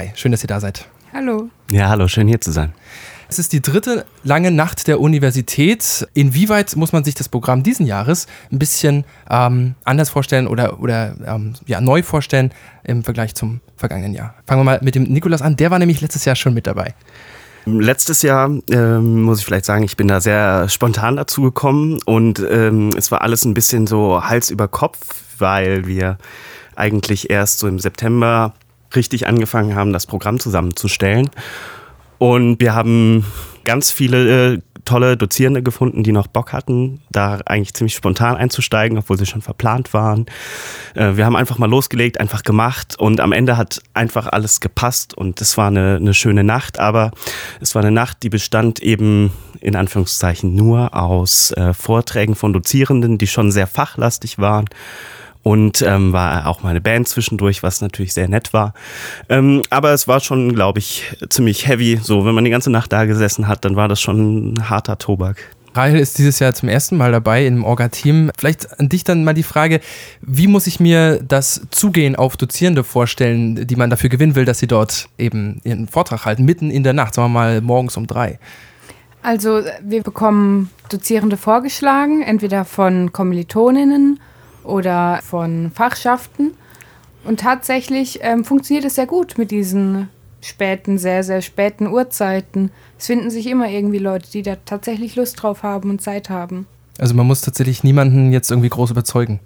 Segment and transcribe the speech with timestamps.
[0.00, 0.88] Hi, schön, dass ihr da seid.
[1.12, 1.50] Hallo.
[1.70, 2.72] Ja, hallo, schön hier zu sein.
[3.28, 6.08] Es ist die dritte lange Nacht der Universität.
[6.14, 11.14] Inwieweit muss man sich das Programm diesen Jahres ein bisschen ähm, anders vorstellen oder, oder
[11.26, 12.50] ähm, ja, neu vorstellen
[12.82, 14.32] im Vergleich zum vergangenen Jahr?
[14.46, 15.56] Fangen wir mal mit dem Nikolas an.
[15.56, 16.94] Der war nämlich letztes Jahr schon mit dabei.
[17.66, 22.42] Letztes Jahr ähm, muss ich vielleicht sagen, ich bin da sehr spontan dazu gekommen und
[22.50, 24.98] ähm, es war alles ein bisschen so Hals über Kopf,
[25.36, 26.16] weil wir
[26.74, 28.54] eigentlich erst so im September
[28.94, 31.30] richtig angefangen haben, das Programm zusammenzustellen.
[32.18, 33.24] Und wir haben
[33.64, 38.98] ganz viele äh, tolle Dozierende gefunden, die noch Bock hatten, da eigentlich ziemlich spontan einzusteigen,
[38.98, 40.26] obwohl sie schon verplant waren.
[40.94, 45.14] Äh, wir haben einfach mal losgelegt, einfach gemacht und am Ende hat einfach alles gepasst
[45.14, 47.10] und es war eine, eine schöne Nacht, aber
[47.60, 53.18] es war eine Nacht, die bestand eben in Anführungszeichen nur aus äh, Vorträgen von Dozierenden,
[53.18, 54.66] die schon sehr fachlastig waren
[55.42, 58.74] und ähm, war auch meine Band zwischendurch, was natürlich sehr nett war.
[59.28, 61.98] Ähm, aber es war schon, glaube ich, ziemlich heavy.
[62.02, 64.98] So, wenn man die ganze Nacht da gesessen hat, dann war das schon ein harter
[64.98, 65.36] Tobak.
[65.74, 68.30] Rahel ist dieses Jahr zum ersten Mal dabei im Orga-Team.
[68.36, 69.80] Vielleicht an dich dann mal die Frage,
[70.20, 74.58] wie muss ich mir das Zugehen auf Dozierende vorstellen, die man dafür gewinnen will, dass
[74.58, 78.06] sie dort eben ihren Vortrag halten, mitten in der Nacht, sagen wir mal morgens um
[78.06, 78.38] drei?
[79.22, 84.18] Also wir bekommen Dozierende vorgeschlagen, entweder von Kommilitoninnen
[84.64, 86.52] oder von Fachschaften.
[87.24, 90.08] Und tatsächlich ähm, funktioniert es sehr gut mit diesen
[90.40, 92.70] späten, sehr, sehr späten Uhrzeiten.
[92.98, 96.66] Es finden sich immer irgendwie Leute, die da tatsächlich Lust drauf haben und Zeit haben.
[96.98, 99.40] Also man muss tatsächlich niemanden jetzt irgendwie groß überzeugen.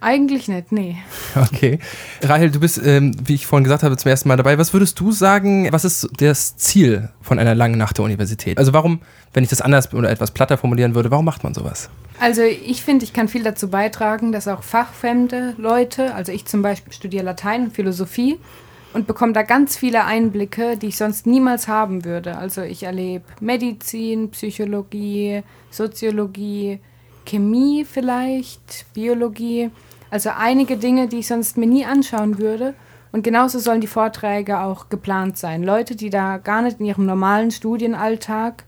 [0.00, 0.96] Eigentlich nicht, nee.
[1.52, 1.78] Okay.
[2.22, 4.58] Rahel, du bist, ähm, wie ich vorhin gesagt habe, zum ersten Mal dabei.
[4.58, 8.58] Was würdest du sagen, was ist das Ziel von einer langen Nacht der Universität?
[8.58, 9.00] Also warum,
[9.32, 11.90] wenn ich das anders oder etwas platter formulieren würde, warum macht man sowas?
[12.18, 16.62] Also ich finde, ich kann viel dazu beitragen, dass auch fachfremde Leute, also ich zum
[16.62, 18.38] Beispiel studiere Latein und Philosophie
[18.94, 22.38] und bekomme da ganz viele Einblicke, die ich sonst niemals haben würde.
[22.38, 26.80] Also ich erlebe Medizin, Psychologie, Soziologie,
[27.26, 29.70] Chemie vielleicht, Biologie.
[30.10, 32.74] Also einige Dinge, die ich sonst mir nie anschauen würde.
[33.12, 35.62] Und genauso sollen die Vorträge auch geplant sein.
[35.62, 38.64] Leute, die da gar nicht in ihrem normalen Studienalltag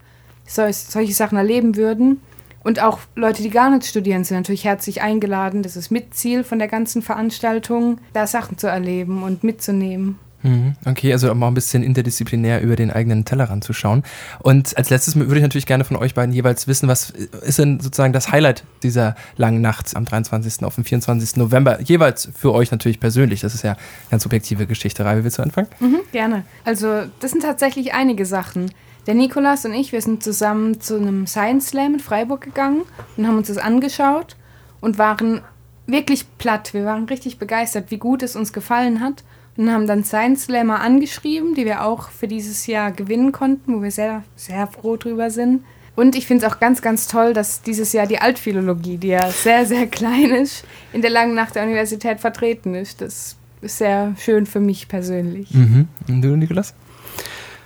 [0.46, 2.20] solche Sachen erleben würden,
[2.64, 5.62] und auch Leute, die gar nicht studieren, sind natürlich herzlich eingeladen.
[5.62, 10.18] Das ist Mitziel von der ganzen Veranstaltung, da Sachen zu erleben und mitzunehmen.
[10.42, 10.74] Mhm.
[10.84, 14.04] Okay, also mal ein bisschen interdisziplinär über den eigenen Tellerrand zu schauen.
[14.38, 17.80] Und als letztes würde ich natürlich gerne von euch beiden jeweils wissen, was ist denn
[17.80, 20.62] sozusagen das Highlight dieser langen Nacht am 23.
[20.62, 21.36] auf den 24.
[21.36, 21.80] November?
[21.82, 23.40] Jeweils für euch natürlich persönlich.
[23.40, 23.78] Das ist ja eine
[24.10, 25.04] ganz subjektive Geschichte.
[25.04, 25.68] Reibe, willst du anfangen?
[25.80, 26.44] Mhm, gerne.
[26.64, 28.70] Also, das sind tatsächlich einige Sachen.
[29.06, 32.82] Der Nikolas und ich, wir sind zusammen zu einem Science Slam in Freiburg gegangen
[33.16, 34.36] und haben uns das angeschaut
[34.80, 35.40] und waren
[35.86, 36.74] wirklich platt.
[36.74, 39.24] Wir waren richtig begeistert, wie gut es uns gefallen hat
[39.58, 43.82] und haben dann Science Slammer angeschrieben, die wir auch für dieses Jahr gewinnen konnten, wo
[43.82, 45.64] wir sehr, sehr froh drüber sind.
[45.96, 49.30] Und ich finde es auch ganz, ganz toll, dass dieses Jahr die Altphilologie, die ja
[49.32, 53.00] sehr, sehr klein ist, in der langen Nacht der Universität vertreten ist.
[53.00, 55.52] Das ist sehr schön für mich persönlich.
[55.52, 55.88] Mhm.
[56.06, 56.72] Und du, Nikolas?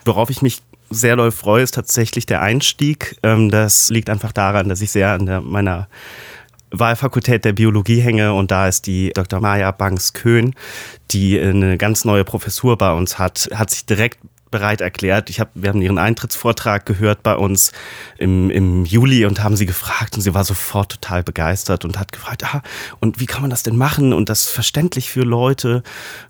[0.06, 3.18] Worauf ich mich sehr doll freue, ist tatsächlich der Einstieg.
[3.22, 5.88] Ähm, das liegt einfach daran, dass ich sehr an der, meiner
[6.72, 9.40] Wahlfakultät der Biologie hänge und da ist die Dr.
[9.40, 10.54] Maja Banks-Köhn,
[11.10, 14.18] die eine ganz neue Professur bei uns hat, hat sich direkt
[14.52, 15.30] bereit erklärt.
[15.30, 17.72] Ich hab, wir haben ihren Eintrittsvortrag gehört bei uns
[18.18, 22.12] im, im Juli und haben sie gefragt und sie war sofort total begeistert und hat
[22.12, 22.62] gefragt, ah,
[23.00, 25.82] und wie kann man das denn machen und das verständlich für Leute?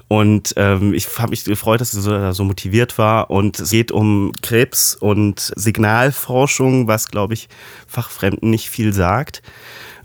[0.08, 3.30] Und ähm, ich habe mich gefreut, dass sie so, so motiviert war.
[3.30, 7.48] Und es geht um Krebs und Signalforschung, was, glaube ich,
[7.86, 9.42] Fachfremden nicht viel sagt.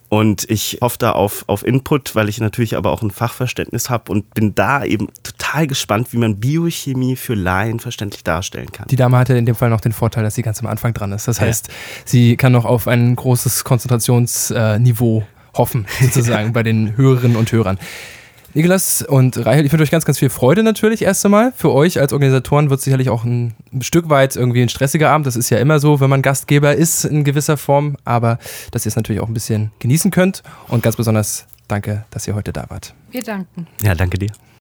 [0.10, 4.12] Und ich hoffe da auf, auf Input, weil ich natürlich aber auch ein Fachverständnis habe
[4.12, 8.88] und bin da eben total gespannt, wie man Biochemie für Laien verständlich darstellen kann.
[8.88, 11.12] Die Dame hatte in dem Fall noch den Vorteil, dass sie ganz am Anfang dran
[11.12, 11.28] ist.
[11.28, 11.74] Das heißt, ja.
[12.06, 15.24] sie kann noch auf ein großes Konzentrationsniveau
[15.56, 17.78] hoffen, sozusagen bei den Hörerinnen und Hörern.
[18.58, 21.54] Nikolas und Reichel, ich wünsche euch ganz, ganz viel Freude natürlich erst einmal.
[21.56, 25.12] Für euch als Organisatoren wird es sicherlich auch ein, ein, Stück weit irgendwie ein stressiger
[25.12, 25.28] Abend.
[25.28, 27.98] Das ist ja immer so, wenn man Gastgeber ist in gewisser Form.
[28.04, 28.40] Aber
[28.72, 30.42] dass ihr es natürlich auch ein bisschen genießen könnt.
[30.70, 32.96] Und ganz besonders danke, dass ihr heute da wart.
[33.12, 33.68] Wir danken.
[33.84, 34.32] Ja, danke dir.